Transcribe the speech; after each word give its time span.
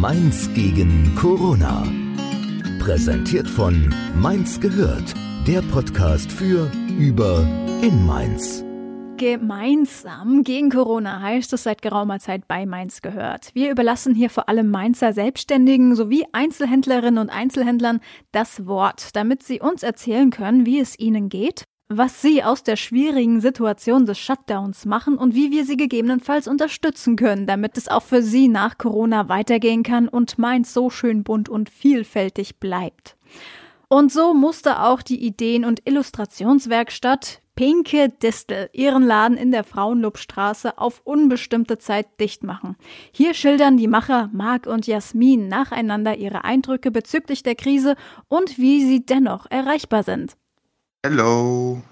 Mainz 0.00 0.48
gegen 0.54 1.14
Corona. 1.14 1.86
Präsentiert 2.78 3.46
von 3.46 3.94
Mainz 4.16 4.58
gehört, 4.58 5.12
der 5.46 5.60
Podcast 5.60 6.32
für, 6.32 6.72
über, 6.98 7.46
in 7.82 8.06
Mainz. 8.06 8.64
Gemeinsam 9.18 10.42
gegen 10.42 10.70
Corona 10.70 11.20
heißt 11.20 11.52
es 11.52 11.64
seit 11.64 11.82
geraumer 11.82 12.18
Zeit 12.18 12.48
bei 12.48 12.64
Mainz 12.64 13.02
gehört. 13.02 13.50
Wir 13.52 13.70
überlassen 13.70 14.14
hier 14.14 14.30
vor 14.30 14.48
allem 14.48 14.70
Mainzer 14.70 15.12
Selbstständigen 15.12 15.94
sowie 15.94 16.24
Einzelhändlerinnen 16.32 17.18
und 17.18 17.28
Einzelhändlern 17.28 18.00
das 18.32 18.66
Wort, 18.66 19.14
damit 19.14 19.42
sie 19.42 19.60
uns 19.60 19.82
erzählen 19.82 20.30
können, 20.30 20.64
wie 20.64 20.80
es 20.80 20.98
ihnen 20.98 21.28
geht, 21.28 21.66
was 21.92 22.22
sie 22.22 22.44
aus 22.44 22.62
der 22.62 22.76
schwierigen 22.76 23.40
Situation 23.40 24.06
des 24.06 24.16
Shutdowns 24.16 24.86
machen 24.86 25.18
und 25.18 25.34
wie 25.34 25.50
wir 25.50 25.64
sie 25.64 25.76
gegebenenfalls 25.76 26.46
unterstützen 26.46 27.16
können, 27.16 27.48
damit 27.48 27.76
es 27.76 27.88
auch 27.88 28.04
für 28.04 28.22
sie 28.22 28.46
nach 28.46 28.78
Corona 28.78 29.28
weitergehen 29.28 29.82
kann 29.82 30.06
und 30.08 30.38
Mainz 30.38 30.72
so 30.72 30.88
schön 30.88 31.24
bunt 31.24 31.48
und 31.48 31.68
vielfältig 31.68 32.60
bleibt. 32.60 33.16
Und 33.88 34.12
so 34.12 34.34
musste 34.34 34.84
auch 34.84 35.02
die 35.02 35.20
Ideen- 35.20 35.64
und 35.64 35.82
Illustrationswerkstatt 35.84 37.42
Pinke 37.56 38.08
Distel 38.08 38.70
ihren 38.72 39.02
Laden 39.02 39.36
in 39.36 39.50
der 39.50 39.64
Frauenlubstraße 39.64 40.78
auf 40.78 41.02
unbestimmte 41.04 41.78
Zeit 41.78 42.06
dicht 42.20 42.44
machen. 42.44 42.76
Hier 43.12 43.34
schildern 43.34 43.76
die 43.76 43.88
Macher 43.88 44.30
Marc 44.32 44.68
und 44.68 44.86
Jasmin 44.86 45.48
nacheinander 45.48 46.16
ihre 46.16 46.44
Eindrücke 46.44 46.92
bezüglich 46.92 47.42
der 47.42 47.56
Krise 47.56 47.96
und 48.28 48.58
wie 48.58 48.86
sie 48.86 49.04
dennoch 49.04 49.46
erreichbar 49.50 50.04
sind. 50.04 50.36
Hallo, 51.02 51.82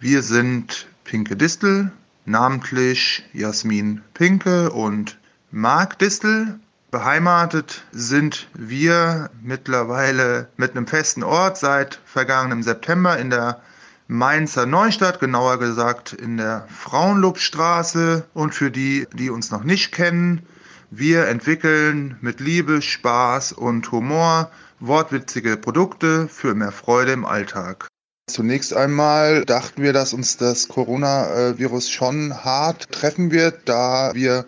wir 0.00 0.22
sind 0.22 0.86
Pinke 1.04 1.34
Distel, 1.34 1.92
namentlich 2.26 3.24
Jasmin 3.32 4.02
Pinke 4.12 4.70
und 4.70 5.18
Marc 5.50 5.98
Distel. 5.98 6.60
Beheimatet 6.90 7.82
sind 7.90 8.48
wir 8.52 9.30
mittlerweile 9.42 10.50
mit 10.58 10.72
einem 10.72 10.86
festen 10.86 11.22
Ort 11.22 11.56
seit 11.56 12.02
vergangenem 12.04 12.62
September 12.62 13.16
in 13.16 13.30
der 13.30 13.62
Mainzer 14.08 14.66
Neustadt, 14.66 15.20
genauer 15.20 15.58
gesagt 15.58 16.12
in 16.12 16.36
der 16.36 16.68
Frauenlobstraße. 16.68 18.26
Und 18.34 18.54
für 18.54 18.70
die, 18.70 19.06
die 19.14 19.30
uns 19.30 19.50
noch 19.50 19.64
nicht 19.64 19.90
kennen, 19.90 20.44
wir 20.90 21.28
entwickeln 21.28 22.18
mit 22.20 22.40
Liebe, 22.40 22.82
Spaß 22.82 23.52
und 23.52 23.90
Humor 23.90 24.50
wortwitzige 24.80 25.56
Produkte 25.56 26.28
für 26.28 26.54
mehr 26.54 26.72
Freude 26.72 27.12
im 27.12 27.24
Alltag. 27.24 27.89
Zunächst 28.30 28.74
einmal 28.74 29.44
dachten 29.44 29.82
wir, 29.82 29.92
dass 29.92 30.12
uns 30.12 30.36
das 30.36 30.68
Coronavirus 30.68 31.90
schon 31.90 32.32
hart 32.44 32.92
treffen 32.92 33.32
wird, 33.32 33.68
da 33.68 34.12
wir 34.14 34.44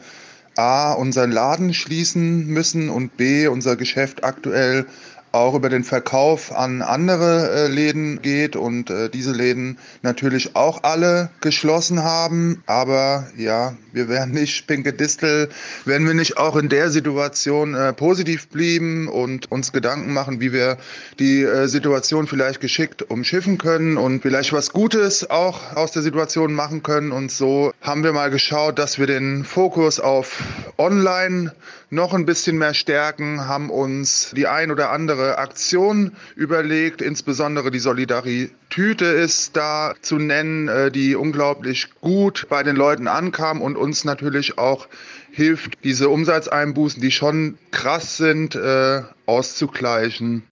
A, 0.57 0.93
unseren 0.93 1.33
Laden 1.33 1.75
schließen 1.75 2.47
müssen 2.47 2.91
und 2.91 3.17
B, 3.17 3.49
unser 3.49 3.75
Geschäft 3.75 4.23
aktuell 4.23 4.87
auch 5.33 5.55
über 5.55 5.69
den 5.69 5.85
Verkauf 5.85 6.55
an 6.55 6.83
andere 6.83 7.51
äh, 7.51 7.67
Läden 7.69 8.23
geht 8.23 8.55
und 8.55 8.91
äh, 8.91 9.09
diese 9.09 9.33
Läden 9.33 9.79
natürlich 10.03 10.55
auch 10.55 10.83
alle 10.83 11.31
geschlossen 11.41 12.03
haben. 12.03 12.63
Aber 12.67 13.27
ja, 13.37 13.75
wir 13.93 14.09
wären 14.09 14.31
nicht 14.31 14.67
Pinke 14.67 14.93
Distel, 14.93 15.49
wenn 15.85 16.07
wir 16.07 16.15
nicht 16.15 16.37
auch 16.37 16.57
in 16.57 16.69
der 16.69 16.91
Situation 16.91 17.75
äh, 17.75 17.93
positiv 17.93 18.49
blieben 18.49 19.09
und 19.09 19.51
uns 19.51 19.73
Gedanken 19.73 20.13
machen, 20.13 20.41
wie 20.41 20.53
wir 20.53 20.77
die 21.19 21.43
äh, 21.43 21.67
Situation 21.67 22.27
vielleicht 22.27 22.61
geschickt 22.61 23.03
umschiffen 23.03 23.59
können 23.59 23.97
und 23.97 24.23
vielleicht 24.23 24.53
was 24.53 24.73
Gutes 24.73 25.29
auch 25.31 25.75
aus 25.77 25.93
der 25.93 26.03
Situation 26.03 26.53
machen 26.53 26.83
können. 26.83 27.13
Und 27.13 27.31
so 27.31 27.73
haben 27.81 28.05
wir 28.05 28.13
mal 28.13 28.31
geschaut, 28.31 28.79
dass 28.79 28.99
wir 28.99 29.07
den 29.07 29.45
Fokus 29.45 29.99
auf 29.99 30.43
Online 30.79 31.53
noch 31.91 32.15
ein 32.15 32.25
bisschen 32.25 32.57
mehr 32.57 32.73
stärken, 32.73 33.47
haben 33.47 33.69
uns 33.69 34.33
die 34.35 34.47
ein 34.47 34.71
oder 34.71 34.91
andere 34.91 35.22
Aktion 35.31 36.13
überlegt, 36.35 37.03
insbesondere 37.03 37.71
die 37.71 37.79
Solidaritüte 37.79 39.05
ist 39.05 39.57
da 39.57 39.95
zu 40.01 40.17
nennen, 40.17 40.69
äh, 40.69 40.91
die 40.91 41.15
unglaublich 41.15 41.89
gut 42.01 42.47
bei 42.49 42.63
den 42.63 42.77
Leuten 42.77 43.09
ankam 43.09 43.61
und 43.61 43.77
uns 43.77 44.05
natürlich 44.05 44.59
auch 44.59 44.89
hilft, 45.31 45.85
diese 45.85 46.09
Umsatzeinbußen, 46.09 47.01
die 47.01 47.11
schon 47.11 47.59
krass 47.71 48.17
sind, 48.17 48.55
äh, 48.55 49.03
auszugleichen. 49.27 50.45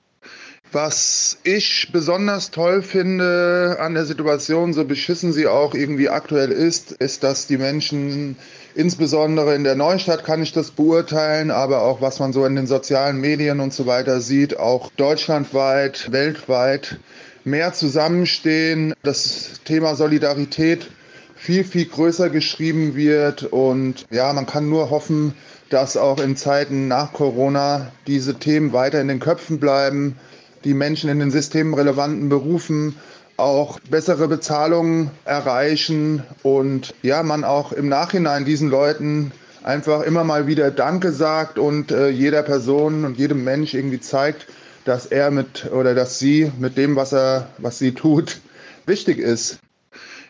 Was 0.73 1.39
ich 1.43 1.89
besonders 1.93 2.53
toll 2.53 2.83
finde 2.83 3.79
an 3.81 3.95
der 3.95 4.05
Situation, 4.05 4.73
so 4.73 4.85
beschissen 4.85 5.33
sie 5.33 5.49
auch 5.49 5.75
irgendwie 5.75 6.09
aktuell 6.09 6.53
ist, 6.53 6.93
ist, 6.93 7.25
dass 7.25 7.49
die 7.49 7.59
Menschen, 7.59 8.37
insbesondere 8.77 9.57
in 9.57 9.65
der 9.65 9.75
Neustadt 9.75 10.23
kann 10.23 10.45
ich 10.45 10.53
das 10.53 10.71
beurteilen, 10.71 11.51
aber 11.51 11.83
auch 11.83 12.01
was 12.01 12.21
man 12.21 12.33
so 12.33 12.47
in 12.47 12.55
den 12.55 12.69
sozialen 12.69 13.21
Medien 13.21 13.59
und 13.59 13.75
so 13.75 13.87
weiter 13.87 14.21
sieht, 14.21 14.61
auch 14.61 14.93
deutschlandweit, 14.97 16.13
weltweit 16.13 17.01
mehr 17.43 17.73
zusammenstehen, 17.73 18.95
das 19.03 19.61
Thema 19.65 19.97
Solidarität 19.97 20.89
viel, 21.35 21.65
viel 21.65 21.87
größer 21.87 22.31
geschrieben 22.31 22.95
wird 22.95 23.43
und 23.43 24.07
ja, 24.11 24.33
man 24.33 24.47
kann 24.47 24.69
nur 24.69 24.91
hoffen, 24.91 25.35
dass 25.69 25.97
auch 25.97 26.21
in 26.21 26.37
Zeiten 26.37 26.87
nach 26.87 27.13
Corona 27.13 27.91
diese 28.07 28.35
Themen 28.35 28.73
weiter 28.73 29.01
in 29.01 29.09
den 29.09 29.19
Köpfen 29.19 29.59
bleiben 29.59 30.17
die 30.65 30.75
Menschen 30.75 31.11
in 31.11 31.19
den 31.21 31.31
systemrelevanten 31.31 32.29
Berufen 32.29 32.97
auch 33.37 33.81
bessere 33.91 34.29
Bezahlungen 34.29 35.11
erreichen 35.25 36.23
und 36.43 36.95
ja, 37.03 37.23
man 37.23 37.45
auch 37.45 37.73
im 37.73 37.89
Nachhinein 37.89 38.45
diesen 38.45 38.69
Leuten 38.69 39.33
einfach 39.63 40.03
immer 40.03 40.25
mal 40.25 40.47
wieder 40.47 40.71
Danke 40.71 41.13
sagt 41.13 41.59
und 41.59 41.91
äh, 41.91 42.09
jeder 42.09 42.43
Person 42.43 43.05
und 43.05 43.19
jedem 43.19 43.45
Mensch 43.45 43.75
irgendwie 43.75 44.01
zeigt, 44.01 44.47
dass 44.85 45.07
er 45.07 45.31
mit 45.31 45.71
oder 45.73 45.95
dass 45.95 46.19
sie 46.19 46.53
mit 46.59 46.77
dem, 46.77 46.97
was 46.97 47.13
er, 47.13 47.49
was 47.59 47.79
sie 47.79 47.93
tut, 47.93 48.41
wichtig 48.87 49.19
ist. 49.19 49.59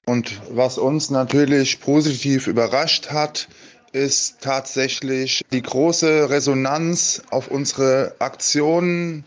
Und 0.06 0.40
was 0.50 0.78
uns 0.78 1.10
natürlich 1.10 1.80
positiv 1.80 2.46
überrascht 2.46 3.10
hat, 3.10 3.48
ist 3.92 4.40
tatsächlich 4.40 5.44
die 5.52 5.62
große 5.62 6.30
Resonanz 6.30 7.22
auf 7.30 7.48
unsere 7.48 8.14
Aktionen, 8.18 9.24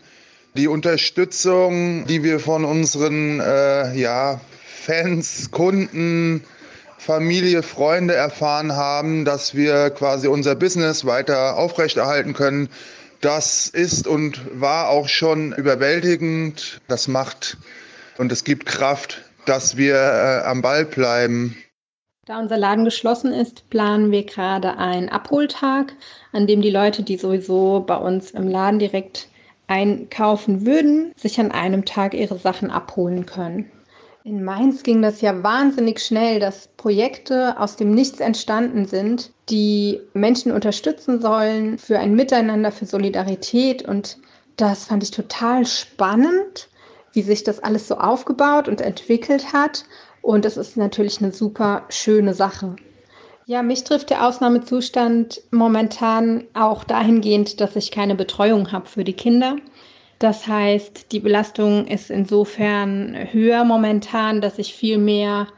die 0.56 0.68
Unterstützung, 0.68 2.06
die 2.06 2.22
wir 2.22 2.38
von 2.38 2.64
unseren 2.64 3.40
äh, 3.40 3.92
ja, 3.96 4.40
Fans, 4.64 5.50
Kunden, 5.50 6.44
Familie, 6.96 7.64
Freunde 7.64 8.14
erfahren 8.14 8.76
haben, 8.76 9.24
dass 9.24 9.56
wir 9.56 9.90
quasi 9.90 10.28
unser 10.28 10.54
Business 10.54 11.04
weiter 11.04 11.56
aufrechterhalten 11.56 12.34
können. 12.34 12.68
Das 13.20 13.66
ist 13.66 14.06
und 14.06 14.40
war 14.60 14.90
auch 14.90 15.08
schon 15.08 15.52
überwältigend. 15.52 16.80
Das 16.86 17.08
macht 17.08 17.56
und 18.16 18.30
es 18.30 18.44
gibt 18.44 18.66
Kraft, 18.66 19.22
dass 19.46 19.76
wir 19.76 19.96
äh, 19.96 20.46
am 20.46 20.62
Ball 20.62 20.84
bleiben. 20.84 21.56
Da 22.26 22.38
unser 22.38 22.56
Laden 22.56 22.84
geschlossen 22.84 23.32
ist, 23.32 23.68
planen 23.70 24.12
wir 24.12 24.24
gerade 24.24 24.78
einen 24.78 25.08
Abholtag, 25.08 25.94
an 26.32 26.46
dem 26.46 26.62
die 26.62 26.70
Leute, 26.70 27.02
die 27.02 27.16
sowieso 27.18 27.80
bei 27.80 27.96
uns 27.96 28.30
im 28.30 28.48
Laden 28.48 28.78
direkt 28.78 29.28
einkaufen 29.66 30.66
würden, 30.66 31.12
sich 31.16 31.40
an 31.40 31.52
einem 31.52 31.84
Tag 31.84 32.14
ihre 32.14 32.38
Sachen 32.38 32.70
abholen 32.70 33.26
können. 33.26 33.70
In 34.26 34.42
Mainz 34.42 34.82
ging 34.82 35.02
das 35.02 35.20
ja 35.20 35.42
wahnsinnig 35.42 36.00
schnell, 36.00 36.40
dass 36.40 36.68
Projekte 36.78 37.60
aus 37.60 37.76
dem 37.76 37.90
Nichts 37.90 38.20
entstanden 38.20 38.86
sind, 38.86 39.32
die 39.50 40.00
Menschen 40.14 40.50
unterstützen 40.50 41.20
sollen 41.20 41.76
für 41.76 41.98
ein 41.98 42.14
Miteinander, 42.14 42.72
für 42.72 42.86
Solidarität. 42.86 43.86
Und 43.86 44.16
das 44.56 44.84
fand 44.84 45.02
ich 45.02 45.10
total 45.10 45.66
spannend, 45.66 46.70
wie 47.12 47.20
sich 47.20 47.44
das 47.44 47.60
alles 47.60 47.86
so 47.86 47.98
aufgebaut 47.98 48.66
und 48.66 48.80
entwickelt 48.80 49.52
hat. 49.52 49.84
Und 50.22 50.46
es 50.46 50.56
ist 50.56 50.78
natürlich 50.78 51.20
eine 51.20 51.32
super 51.32 51.84
schöne 51.90 52.32
Sache. 52.32 52.76
Ja, 53.46 53.62
mich 53.62 53.84
trifft 53.84 54.08
der 54.08 54.26
Ausnahmezustand 54.26 55.42
momentan 55.50 56.44
auch 56.54 56.82
dahingehend, 56.82 57.60
dass 57.60 57.76
ich 57.76 57.90
keine 57.90 58.14
Betreuung 58.14 58.72
habe 58.72 58.88
für 58.88 59.04
die 59.04 59.12
Kinder. 59.12 59.56
Das 60.18 60.46
heißt, 60.46 61.12
die 61.12 61.20
Belastung 61.20 61.86
ist 61.86 62.10
insofern 62.10 63.14
höher 63.32 63.64
momentan, 63.64 64.40
dass 64.40 64.58
ich 64.58 64.74
viel 64.74 64.96
mehr 64.96 65.48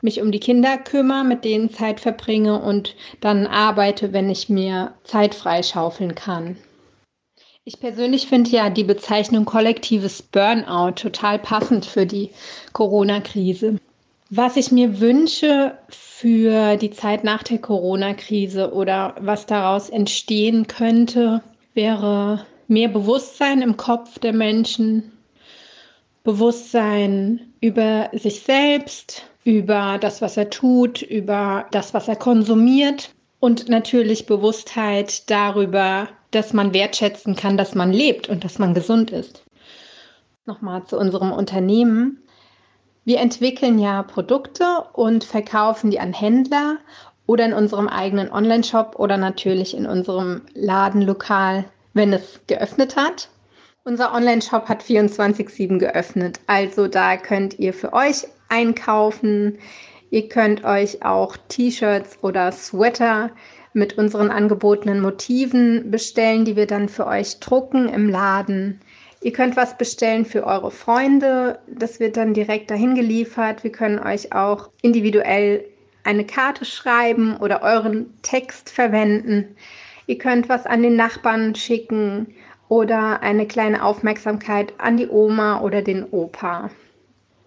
mich 0.00 0.20
um 0.20 0.32
die 0.32 0.40
Kinder 0.40 0.76
kümmere, 0.76 1.24
mit 1.24 1.44
denen 1.44 1.70
Zeit 1.70 2.00
verbringe 2.00 2.60
und 2.60 2.96
dann 3.20 3.46
arbeite, 3.46 4.12
wenn 4.12 4.28
ich 4.28 4.48
mir 4.48 4.94
Zeit 5.04 5.34
freischaufeln 5.34 6.16
kann. 6.16 6.56
Ich 7.64 7.78
persönlich 7.78 8.26
finde 8.26 8.50
ja 8.50 8.70
die 8.70 8.84
Bezeichnung 8.84 9.44
kollektives 9.44 10.22
Burnout 10.22 10.92
total 10.96 11.38
passend 11.38 11.86
für 11.86 12.06
die 12.06 12.30
Corona-Krise. 12.72 13.78
Was 14.30 14.56
ich 14.56 14.72
mir 14.72 15.00
wünsche 15.00 15.78
für 15.88 16.76
die 16.76 16.90
Zeit 16.90 17.22
nach 17.22 17.44
der 17.44 17.58
Corona-Krise 17.58 18.72
oder 18.72 19.14
was 19.20 19.46
daraus 19.46 19.88
entstehen 19.88 20.66
könnte, 20.66 21.42
wäre 21.74 22.44
mehr 22.66 22.88
Bewusstsein 22.88 23.62
im 23.62 23.76
Kopf 23.76 24.18
der 24.18 24.32
Menschen, 24.32 25.12
Bewusstsein 26.24 27.52
über 27.60 28.10
sich 28.12 28.40
selbst, 28.40 29.22
über 29.44 29.98
das, 30.00 30.20
was 30.20 30.36
er 30.36 30.50
tut, 30.50 31.02
über 31.02 31.66
das, 31.70 31.94
was 31.94 32.08
er 32.08 32.16
konsumiert 32.16 33.14
und 33.38 33.68
natürlich 33.68 34.26
Bewusstheit 34.26 35.30
darüber, 35.30 36.08
dass 36.32 36.52
man 36.52 36.74
wertschätzen 36.74 37.36
kann, 37.36 37.56
dass 37.56 37.76
man 37.76 37.92
lebt 37.92 38.28
und 38.28 38.42
dass 38.42 38.58
man 38.58 38.74
gesund 38.74 39.12
ist. 39.12 39.44
Nochmal 40.46 40.84
zu 40.84 40.98
unserem 40.98 41.30
Unternehmen. 41.30 42.25
Wir 43.06 43.20
entwickeln 43.20 43.78
ja 43.78 44.02
Produkte 44.02 44.64
und 44.92 45.22
verkaufen 45.22 45.92
die 45.92 46.00
an 46.00 46.12
Händler 46.12 46.78
oder 47.24 47.46
in 47.46 47.52
unserem 47.52 47.86
eigenen 47.86 48.32
Online-Shop 48.32 48.96
oder 48.98 49.16
natürlich 49.16 49.76
in 49.76 49.86
unserem 49.86 50.42
Ladenlokal, 50.54 51.66
wenn 51.94 52.12
es 52.12 52.40
geöffnet 52.48 52.96
hat. 52.96 53.28
Unser 53.84 54.12
Online-Shop 54.12 54.68
hat 54.68 54.82
24-7 54.82 55.78
geöffnet, 55.78 56.40
also 56.48 56.88
da 56.88 57.16
könnt 57.16 57.60
ihr 57.60 57.72
für 57.72 57.92
euch 57.92 58.26
einkaufen. 58.48 59.58
Ihr 60.10 60.28
könnt 60.28 60.64
euch 60.64 61.04
auch 61.04 61.36
T-Shirts 61.46 62.18
oder 62.22 62.50
Sweater 62.50 63.30
mit 63.72 63.96
unseren 63.98 64.30
angebotenen 64.32 65.00
Motiven 65.00 65.92
bestellen, 65.92 66.44
die 66.44 66.56
wir 66.56 66.66
dann 66.66 66.88
für 66.88 67.06
euch 67.06 67.38
drucken 67.38 67.88
im 67.88 68.08
Laden. 68.08 68.80
Ihr 69.26 69.32
könnt 69.32 69.56
was 69.56 69.76
bestellen 69.76 70.24
für 70.24 70.46
eure 70.46 70.70
Freunde, 70.70 71.58
das 71.66 71.98
wird 71.98 72.16
dann 72.16 72.32
direkt 72.32 72.70
dahin 72.70 72.94
geliefert. 72.94 73.64
Wir 73.64 73.72
können 73.72 73.98
euch 73.98 74.32
auch 74.32 74.70
individuell 74.82 75.64
eine 76.04 76.24
Karte 76.24 76.64
schreiben 76.64 77.36
oder 77.38 77.60
euren 77.62 78.14
Text 78.22 78.70
verwenden. 78.70 79.56
Ihr 80.06 80.18
könnt 80.18 80.48
was 80.48 80.64
an 80.64 80.80
den 80.80 80.94
Nachbarn 80.94 81.56
schicken 81.56 82.36
oder 82.68 83.20
eine 83.20 83.48
kleine 83.48 83.82
Aufmerksamkeit 83.82 84.74
an 84.78 84.96
die 84.96 85.08
Oma 85.08 85.60
oder 85.60 85.82
den 85.82 86.04
Opa. 86.04 86.70